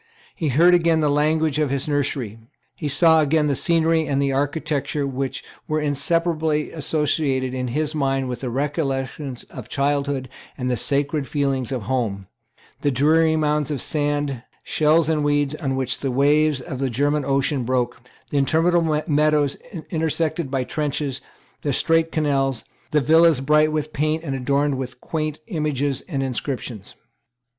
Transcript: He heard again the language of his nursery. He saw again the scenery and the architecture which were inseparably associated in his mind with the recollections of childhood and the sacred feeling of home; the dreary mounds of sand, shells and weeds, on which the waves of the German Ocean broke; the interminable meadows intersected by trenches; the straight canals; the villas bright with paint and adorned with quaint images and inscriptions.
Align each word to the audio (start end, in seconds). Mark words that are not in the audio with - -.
He 0.33 0.47
heard 0.47 0.73
again 0.73 0.99
the 1.01 1.11
language 1.11 1.59
of 1.59 1.69
his 1.69 1.87
nursery. 1.87 2.39
He 2.75 2.87
saw 2.87 3.21
again 3.21 3.45
the 3.45 3.55
scenery 3.55 4.07
and 4.07 4.19
the 4.19 4.33
architecture 4.33 5.05
which 5.05 5.43
were 5.67 5.79
inseparably 5.79 6.71
associated 6.71 7.53
in 7.53 7.67
his 7.67 7.93
mind 7.93 8.27
with 8.27 8.39
the 8.39 8.49
recollections 8.49 9.43
of 9.51 9.69
childhood 9.69 10.27
and 10.57 10.71
the 10.71 10.75
sacred 10.75 11.27
feeling 11.27 11.71
of 11.71 11.83
home; 11.83 12.25
the 12.81 12.89
dreary 12.89 13.35
mounds 13.35 13.69
of 13.69 13.79
sand, 13.79 14.41
shells 14.63 15.07
and 15.07 15.23
weeds, 15.23 15.53
on 15.53 15.75
which 15.75 15.99
the 15.99 16.09
waves 16.09 16.61
of 16.61 16.79
the 16.79 16.89
German 16.89 17.23
Ocean 17.23 17.63
broke; 17.63 18.01
the 18.31 18.37
interminable 18.37 19.03
meadows 19.05 19.55
intersected 19.91 20.49
by 20.49 20.63
trenches; 20.63 21.21
the 21.61 21.71
straight 21.71 22.11
canals; 22.11 22.63
the 22.89 23.01
villas 23.01 23.39
bright 23.39 23.71
with 23.71 23.93
paint 23.93 24.23
and 24.23 24.33
adorned 24.33 24.79
with 24.79 24.99
quaint 24.99 25.37
images 25.45 26.01
and 26.09 26.23
inscriptions. 26.23 26.95